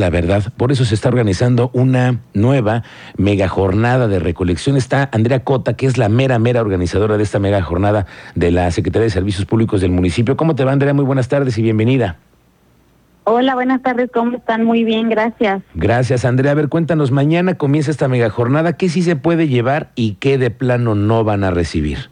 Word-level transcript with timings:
la 0.00 0.10
verdad. 0.10 0.52
Por 0.56 0.72
eso 0.72 0.84
se 0.84 0.94
está 0.94 1.08
organizando 1.08 1.70
una 1.72 2.18
nueva 2.34 2.82
mega 3.16 3.46
jornada 3.46 4.08
de 4.08 4.18
recolección. 4.18 4.76
Está 4.76 5.08
Andrea 5.12 5.44
Cota, 5.44 5.74
que 5.74 5.86
es 5.86 5.98
la 5.98 6.08
mera, 6.08 6.38
mera 6.38 6.60
organizadora 6.60 7.16
de 7.16 7.22
esta 7.22 7.38
mega 7.38 7.62
jornada 7.62 8.06
de 8.34 8.50
la 8.50 8.70
Secretaría 8.72 9.04
de 9.04 9.10
Servicios 9.10 9.46
Públicos 9.46 9.80
del 9.80 9.92
municipio. 9.92 10.36
¿Cómo 10.36 10.56
te 10.56 10.64
va, 10.64 10.72
Andrea? 10.72 10.94
Muy 10.94 11.04
buenas 11.04 11.28
tardes 11.28 11.56
y 11.58 11.62
bienvenida. 11.62 12.16
Hola, 13.24 13.54
buenas 13.54 13.82
tardes, 13.82 14.10
¿cómo 14.12 14.38
están? 14.38 14.64
Muy 14.64 14.82
bien, 14.82 15.08
gracias. 15.10 15.62
Gracias, 15.74 16.24
Andrea. 16.24 16.52
A 16.52 16.54
ver, 16.54 16.68
cuéntanos, 16.68 17.12
mañana 17.12 17.54
comienza 17.54 17.90
esta 17.90 18.08
mega 18.08 18.30
jornada. 18.30 18.72
¿Qué 18.72 18.88
sí 18.88 19.02
se 19.02 19.14
puede 19.14 19.46
llevar 19.46 19.90
y 19.94 20.14
qué 20.14 20.38
de 20.38 20.50
plano 20.50 20.94
no 20.94 21.22
van 21.22 21.44
a 21.44 21.50
recibir? 21.50 22.10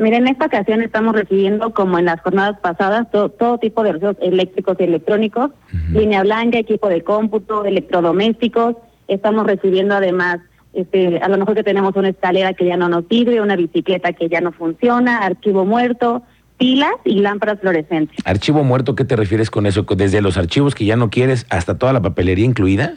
Miren, 0.00 0.26
en 0.26 0.32
esta 0.32 0.46
ocasión 0.46 0.80
estamos 0.80 1.14
recibiendo, 1.14 1.74
como 1.74 1.98
en 1.98 2.06
las 2.06 2.22
jornadas 2.22 2.58
pasadas, 2.60 3.06
todo 3.10 3.58
tipo 3.58 3.82
de 3.82 3.92
residuos 3.92 4.16
eléctricos 4.22 4.78
y 4.80 4.84
electrónicos, 4.84 5.50
línea 5.92 6.22
blanca, 6.22 6.56
equipo 6.56 6.88
de 6.88 7.04
cómputo, 7.04 7.66
electrodomésticos. 7.66 8.76
Estamos 9.08 9.46
recibiendo 9.46 9.94
además, 9.94 10.38
este, 10.72 11.18
a 11.18 11.28
lo 11.28 11.36
mejor 11.36 11.54
que 11.54 11.64
tenemos 11.64 11.94
una 11.96 12.08
escalera 12.08 12.54
que 12.54 12.64
ya 12.64 12.78
no 12.78 12.88
nos 12.88 13.04
sirve, 13.10 13.42
una 13.42 13.56
bicicleta 13.56 14.14
que 14.14 14.30
ya 14.30 14.40
no 14.40 14.52
funciona, 14.52 15.18
archivo 15.18 15.66
muerto, 15.66 16.22
pilas 16.56 16.94
y 17.04 17.20
lámparas 17.20 17.60
fluorescentes. 17.60 18.16
¿Archivo 18.24 18.64
muerto 18.64 18.94
qué 18.94 19.04
te 19.04 19.16
refieres 19.16 19.50
con 19.50 19.66
eso? 19.66 19.82
¿Desde 19.82 20.22
los 20.22 20.38
archivos 20.38 20.74
que 20.74 20.86
ya 20.86 20.96
no 20.96 21.10
quieres 21.10 21.44
hasta 21.50 21.76
toda 21.76 21.92
la 21.92 22.00
papelería 22.00 22.46
incluida? 22.46 22.94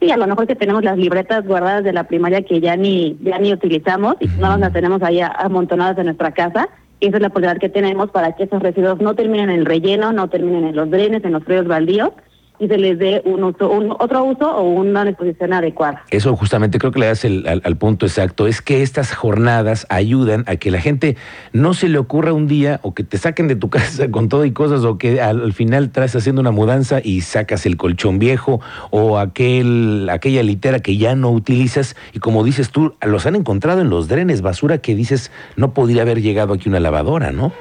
Sí, 0.00 0.10
a 0.10 0.16
lo 0.16 0.26
mejor 0.26 0.46
que 0.46 0.54
tenemos 0.54 0.84
las 0.84 0.96
libretas 0.96 1.44
guardadas 1.44 1.82
de 1.82 1.92
la 1.92 2.04
primaria 2.04 2.42
que 2.42 2.60
ya 2.60 2.76
ni 2.76 3.16
ya 3.20 3.38
ni 3.38 3.52
utilizamos 3.52 4.14
y 4.20 4.28
nada 4.40 4.56
las 4.56 4.72
tenemos 4.72 5.02
ahí 5.02 5.20
amontonadas 5.20 5.98
en 5.98 6.06
nuestra 6.06 6.32
casa. 6.32 6.68
esa 7.00 7.16
es 7.16 7.22
la 7.22 7.30
posibilidad 7.30 7.58
que 7.58 7.68
tenemos 7.68 8.10
para 8.10 8.32
que 8.36 8.44
esos 8.44 8.62
residuos 8.62 9.00
no 9.00 9.14
terminen 9.14 9.50
en 9.50 9.60
el 9.60 9.66
relleno, 9.66 10.12
no 10.12 10.28
terminen 10.28 10.68
en 10.68 10.76
los 10.76 10.88
drenes, 10.90 11.24
en 11.24 11.32
los 11.32 11.42
fríos 11.44 11.66
baldíos 11.66 12.12
y 12.58 12.68
se 12.68 12.76
les 12.78 12.98
dé 12.98 13.22
un, 13.24 13.44
otro 13.44 14.24
uso 14.24 14.56
o 14.56 14.62
una 14.62 15.04
disposición 15.04 15.52
adecuada. 15.52 16.04
Eso 16.10 16.34
justamente 16.36 16.78
creo 16.78 16.92
que 16.92 17.00
le 17.00 17.06
das 17.06 17.24
el, 17.24 17.46
al, 17.46 17.76
punto 17.76 18.06
exacto, 18.06 18.46
es 18.46 18.62
que 18.62 18.82
estas 18.82 19.14
jornadas 19.14 19.86
ayudan 19.88 20.44
a 20.46 20.56
que 20.56 20.70
la 20.70 20.80
gente 20.80 21.16
no 21.52 21.74
se 21.74 21.88
le 21.88 21.98
ocurra 21.98 22.32
un 22.32 22.48
día 22.48 22.80
o 22.82 22.94
que 22.94 23.04
te 23.04 23.18
saquen 23.18 23.48
de 23.48 23.56
tu 23.56 23.68
casa 23.70 24.10
con 24.10 24.28
todo 24.28 24.44
y 24.44 24.52
cosas 24.52 24.84
o 24.84 24.98
que 24.98 25.20
al, 25.20 25.52
final 25.52 25.84
estás 25.84 26.16
haciendo 26.16 26.40
una 26.40 26.50
mudanza 26.50 27.00
y 27.02 27.20
sacas 27.20 27.66
el 27.66 27.76
colchón 27.76 28.18
viejo 28.18 28.60
o 28.90 29.18
aquel, 29.18 30.08
aquella 30.10 30.42
litera 30.42 30.80
que 30.80 30.96
ya 30.96 31.14
no 31.14 31.30
utilizas 31.30 31.96
y 32.12 32.18
como 32.18 32.44
dices 32.44 32.70
tú, 32.70 32.94
los 33.02 33.26
han 33.26 33.36
encontrado 33.36 33.80
en 33.80 33.90
los 33.90 34.08
drenes, 34.08 34.42
basura 34.42 34.78
que 34.78 34.94
dices 34.94 35.30
no 35.56 35.72
podría 35.72 36.02
haber 36.02 36.20
llegado 36.20 36.54
aquí 36.54 36.68
una 36.68 36.80
lavadora, 36.80 37.32
¿no? 37.32 37.52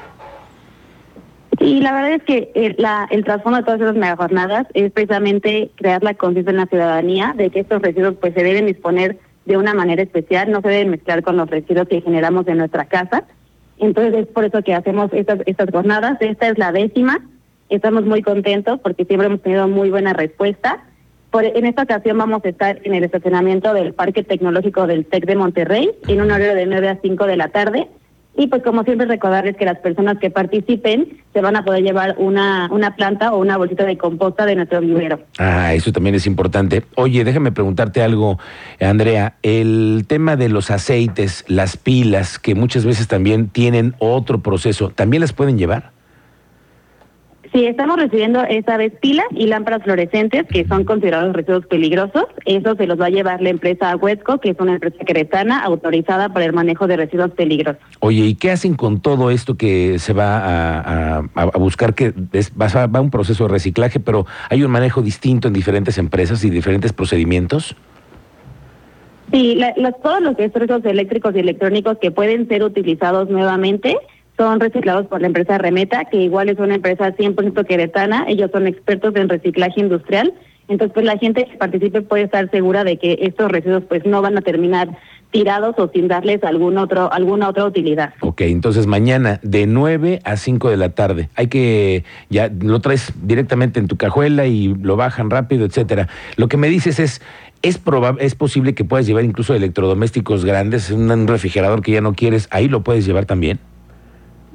Y 1.59 1.81
la 1.81 1.91
verdad 1.94 2.11
es 2.13 2.23
que 2.23 2.52
el, 2.53 2.75
la, 2.77 3.09
trasfondo 3.25 3.58
de 3.58 3.63
todas 3.63 3.81
esas 3.81 3.95
megajornadas 3.95 4.67
es 4.73 4.91
precisamente 4.91 5.72
crear 5.75 6.03
la 6.03 6.14
conciencia 6.14 6.52
en 6.52 6.58
la 6.58 6.67
ciudadanía 6.67 7.33
de 7.36 7.49
que 7.49 7.61
estos 7.61 7.81
residuos 7.81 8.16
pues 8.19 8.33
se 8.33 8.44
deben 8.44 8.67
disponer 8.67 9.17
de 9.45 9.58
una 9.58 9.73
manera 9.73 10.03
especial, 10.03 10.52
no 10.52 10.61
se 10.61 10.69
deben 10.69 10.91
mezclar 10.91 11.23
con 11.23 11.38
los 11.38 11.49
residuos 11.49 11.88
que 11.88 12.02
generamos 12.02 12.47
en 12.47 12.58
nuestra 12.58 12.86
casa. 12.86 13.23
Entonces 13.80 14.14
es 14.14 14.27
por 14.27 14.44
eso 14.44 14.61
que 14.61 14.75
hacemos 14.75 15.11
estas, 15.14 15.39
estas 15.45 15.72
jornadas. 15.72 16.17
Esta 16.19 16.47
es 16.47 16.58
la 16.58 16.72
décima. 16.72 17.19
Estamos 17.69 18.05
muy 18.05 18.21
contentos 18.21 18.80
porque 18.81 19.05
siempre 19.05 19.27
hemos 19.27 19.42
tenido 19.42 19.67
muy 19.67 19.89
buena 19.89 20.14
respuesta. 20.14 20.83
En 21.33 21.66
esta 21.66 21.83
ocasión 21.83 22.17
vamos 22.17 22.44
a 22.44 22.49
estar 22.49 22.80
en 22.83 22.95
el 22.95 23.03
estacionamiento 23.03 23.73
del 23.73 23.94
Parque 23.94 24.23
Tecnológico 24.23 24.88
del 24.88 25.05
TEC 25.05 25.25
de 25.25 25.36
Monterrey 25.36 25.92
en 26.08 26.21
un 26.21 26.31
horario 26.31 26.55
de 26.55 26.66
9 26.66 26.89
a 26.89 26.99
5 26.99 27.25
de 27.25 27.38
la 27.38 27.49
tarde 27.49 27.88
y 28.38 28.47
pues 28.47 28.61
como 28.63 28.83
siempre 28.83 29.07
recordarles 29.07 29.57
que 29.57 29.66
las 29.66 29.80
personas 29.80 30.19
que 30.19 30.30
participen 30.30 31.17
se 31.33 31.41
van 31.41 31.55
a 31.55 31.66
poder 31.66 31.83
llevar 31.83 32.16
una, 32.19 32.69
una 32.71 32.95
planta 32.95 33.33
o 33.33 33.39
una 33.39 33.57
bolsita 33.57 33.83
de 33.83 33.97
composta 33.97 34.45
de 34.45 34.55
nuestro 34.55 34.80
vivero. 34.80 35.19
Ah, 35.39 35.73
eso 35.73 35.91
también 35.91 36.16
es 36.16 36.27
importante. 36.27 36.83
Oye, 36.95 37.23
déjame 37.23 37.52
preguntarte 37.52 38.03
algo, 38.03 38.38
Andrea. 38.80 39.35
El 39.41 40.05
tema 40.08 40.35
de 40.35 40.49
los 40.49 40.69
aceites, 40.69 41.45
las 41.47 41.77
pilas, 41.77 42.38
que 42.38 42.53
muchas 42.53 42.86
veces 42.86 43.08
también 43.08 43.49
tienen 43.49 43.95
otro 43.97 44.39
proceso, 44.39 44.89
¿también 44.89 45.21
las 45.21 45.33
pueden 45.33 45.58
llevar? 45.58 45.96
Sí, 47.58 47.66
estamos 47.66 47.98
recibiendo 47.98 48.44
esta 48.44 48.78
vez 48.78 48.94
pilas 49.02 49.26
y 49.32 49.48
lámparas 49.48 49.82
fluorescentes 49.82 50.45
que 50.48 50.68
son 50.68 50.84
considerados 50.84 51.34
residuos 51.34 51.66
peligrosos. 51.66 52.26
Eso 52.45 52.76
se 52.76 52.86
los 52.86 53.02
va 53.02 53.08
a 53.08 53.10
llevar 53.10 53.42
la 53.42 53.50
empresa 53.50 53.95
Huesco, 53.95 54.40
que 54.40 54.52
es 54.52 54.60
una 54.60 54.73
empresa 54.73 55.04
queretana 55.04 55.64
autorizada 55.64 56.30
para 56.30 56.45
el 56.45 56.54
manejo 56.54 56.86
de 56.86 56.98
residuos 56.98 57.32
peligrosos. 57.32 57.82
Oye, 58.00 58.26
¿y 58.26 58.36
qué 58.36 58.52
hacen 58.52 58.76
con 58.76 59.02
todo 59.02 59.32
esto 59.32 59.58
que 59.58 59.98
se 59.98 60.14
va 60.14 61.18
a, 61.18 61.58
buscar? 61.58 61.95
Que 61.95 62.14
va, 62.62 62.86
va 62.86 63.02
un 63.02 63.10
proceso 63.10 63.45
de 63.45 63.50
reciclaje, 63.50 64.00
pero 64.00 64.28
hay 64.52 64.62
un 64.62 64.70
manejo 64.70 65.02
distinto 65.02 65.48
en 65.48 65.56
diferentes 65.56 65.98
empresas 65.98 66.44
y 66.44 66.52
diferentes 66.52 66.94
procedimientos. 66.94 67.76
Sí, 69.32 69.60
todos 70.04 70.22
los 70.22 70.38
residuos 70.38 70.86
eléctricos 70.86 71.36
y 71.36 71.39
electrónicos 71.39 71.98
que 71.98 72.12
pueden 72.12 72.48
ser 72.48 72.64
utilizados 72.64 73.32
nuevamente 73.32 73.98
son 74.37 74.59
reciclados 74.59 75.08
por 75.08 75.21
la 75.21 75.27
empresa 75.27 75.58
Remeta, 75.58 76.05
que 76.05 76.17
igual 76.17 76.49
es 76.49 76.59
una 76.59 76.75
empresa 76.75 77.15
100% 77.15 77.65
queretana, 77.65 78.25
ellos 78.27 78.52
son 78.52 78.67
expertos 78.67 79.15
en 79.15 79.30
reciclaje 79.30 79.80
industrial, 79.81 80.33
entonces 80.67 80.93
pues 80.93 81.05
la 81.05 81.17
gente 81.17 81.45
que 81.45 81.58
participe 81.58 82.02
puede 82.02 82.23
estar 82.23 82.49
segura 82.52 82.83
de 82.83 82.97
que 82.97 83.17
estos 83.21 83.52
residuos 83.52 83.83
pues 83.87 84.05
no 84.05 84.21
van 84.21 84.37
a 84.37 84.42
terminar 84.42 84.89
tirados 85.31 85.76
o 85.77 85.89
sin 85.93 86.08
darles 86.08 86.43
algún 86.43 86.77
otro, 86.77 87.11
alguna 87.11 87.49
otra 87.49 87.65
utilidad. 87.65 88.14
Ok, 88.21 88.42
entonces 88.42 88.87
mañana 88.87 89.39
de 89.43 89.65
9 89.65 90.21
a 90.23 90.37
5 90.37 90.70
de 90.70 90.77
la 90.77 90.89
tarde, 90.89 91.30
hay 91.36 91.47
que, 91.47 92.03
ya 92.30 92.49
lo 92.61 92.80
traes 92.80 93.14
directamente 93.21 93.80
en 93.80 93.87
tu 93.87 93.97
cajuela 93.97 94.45
y 94.45 94.73
lo 94.76 94.95
bajan 94.95 95.30
rápido, 95.30 95.65
etcétera. 95.65 96.08
Lo 96.36 96.47
que 96.47 96.58
me 96.58 96.70
dices 96.70 96.99
es, 96.99 97.21
es, 97.61 97.77
probable, 97.77 98.23
es 98.23 98.36
posible 98.36 98.73
que 98.73 98.86
puedas 98.86 99.05
llevar 99.05 99.26
incluso 99.26 99.53
electrodomésticos 99.53 100.45
grandes, 100.45 100.92
un 100.92 101.27
refrigerador 101.27 101.81
que 101.81 101.92
ya 101.92 102.02
no 102.02 102.14
quieres, 102.14 102.47
ahí 102.52 102.67
lo 102.67 102.83
puedes 102.83 103.05
llevar 103.05 103.26
también. 103.26 103.59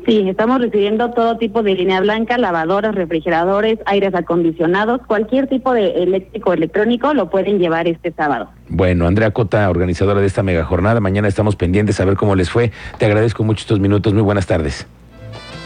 Sí, 0.04 0.28
estamos 0.28 0.60
recibiendo 0.60 1.10
todo 1.10 1.36
tipo 1.38 1.62
de 1.62 1.74
línea 1.74 2.00
blanca, 2.00 2.36
lavadoras, 2.36 2.94
refrigeradores, 2.94 3.78
aires 3.86 4.12
acondicionados, 4.14 5.00
cualquier 5.06 5.46
tipo 5.46 5.72
de 5.72 6.02
eléctrico 6.02 6.52
electrónico 6.52 7.14
lo 7.14 7.30
pueden 7.30 7.58
llevar 7.58 7.86
este 7.86 8.10
sábado. 8.12 8.48
Bueno, 8.68 9.06
Andrea 9.06 9.30
Cota, 9.30 9.70
organizadora 9.70 10.20
de 10.20 10.26
esta 10.26 10.42
mega 10.42 10.64
jornada, 10.64 10.98
mañana 10.98 11.28
estamos 11.28 11.54
pendientes 11.54 12.00
a 12.00 12.04
ver 12.04 12.16
cómo 12.16 12.34
les 12.34 12.50
fue. 12.50 12.72
Te 12.98 13.06
agradezco 13.06 13.44
mucho 13.44 13.60
estos 13.60 13.78
minutos, 13.78 14.12
muy 14.12 14.22
buenas 14.22 14.46
tardes. 14.46 14.86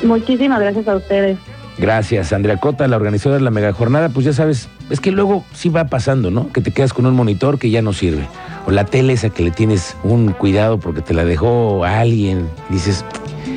Muchísimas 0.02 0.60
gracias 0.60 0.86
a 0.86 0.96
ustedes. 0.96 1.38
Gracias, 1.78 2.32
Andrea 2.32 2.58
Cota, 2.58 2.88
la 2.88 2.96
organizadora 2.96 3.38
de 3.38 3.44
la 3.44 3.50
mega 3.50 3.72
jornada. 3.72 4.08
Pues 4.08 4.24
ya 4.26 4.32
sabes, 4.32 4.68
es 4.90 5.00
que 5.00 5.12
luego 5.12 5.44
sí 5.52 5.68
va 5.68 5.86
pasando, 5.86 6.30
¿no? 6.30 6.50
Que 6.52 6.60
te 6.60 6.70
quedas 6.70 6.92
con 6.92 7.06
un 7.06 7.14
monitor 7.14 7.58
que 7.58 7.70
ya 7.70 7.82
no 7.82 7.92
sirve. 7.92 8.26
O 8.66 8.70
la 8.72 8.84
tele 8.84 9.12
esa 9.12 9.30
que 9.30 9.42
le 9.42 9.50
tienes 9.50 9.96
un 10.02 10.32
cuidado 10.32 10.78
porque 10.78 11.00
te 11.00 11.14
la 11.14 11.24
dejó 11.24 11.84
alguien. 11.84 12.48
Dices, 12.68 13.04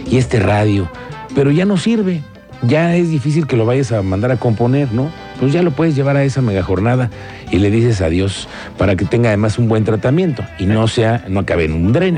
y 0.09 0.17
este 0.17 0.39
radio, 0.39 0.89
pero 1.35 1.51
ya 1.51 1.65
no 1.65 1.77
sirve. 1.77 2.21
Ya 2.61 2.95
es 2.95 3.09
difícil 3.09 3.47
que 3.47 3.55
lo 3.55 3.65
vayas 3.65 3.91
a 3.91 4.01
mandar 4.01 4.31
a 4.31 4.37
componer, 4.37 4.91
¿no? 4.91 5.09
Pues 5.39 5.53
ya 5.53 5.61
lo 5.61 5.71
puedes 5.71 5.95
llevar 5.95 6.17
a 6.17 6.23
esa 6.23 6.41
mega 6.41 6.61
jornada 6.61 7.09
y 7.51 7.57
le 7.59 7.71
dices 7.71 8.01
adiós 8.01 8.49
para 8.77 8.97
que 8.97 9.05
tenga 9.05 9.29
además 9.29 9.57
un 9.57 9.69
buen 9.69 9.85
tratamiento 9.85 10.43
y 10.59 10.65
no 10.65 10.87
sea, 10.89 11.23
no 11.29 11.39
acabe 11.39 11.65
en 11.65 11.73
un 11.73 11.93
dren. 11.93 12.17